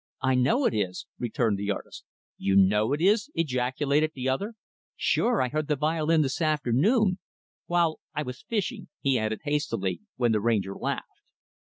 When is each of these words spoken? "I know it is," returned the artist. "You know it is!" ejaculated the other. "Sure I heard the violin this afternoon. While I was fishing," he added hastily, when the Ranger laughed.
"I 0.23 0.33
know 0.33 0.65
it 0.65 0.73
is," 0.73 1.05
returned 1.19 1.59
the 1.59 1.69
artist. 1.69 2.05
"You 2.35 2.55
know 2.55 2.91
it 2.91 3.01
is!" 3.01 3.29
ejaculated 3.35 4.13
the 4.15 4.29
other. 4.29 4.55
"Sure 4.95 5.43
I 5.43 5.49
heard 5.49 5.67
the 5.67 5.75
violin 5.75 6.23
this 6.23 6.41
afternoon. 6.41 7.19
While 7.67 7.99
I 8.15 8.23
was 8.23 8.41
fishing," 8.41 8.87
he 8.99 9.19
added 9.19 9.41
hastily, 9.43 10.01
when 10.15 10.31
the 10.31 10.41
Ranger 10.41 10.73
laughed. 10.73 11.05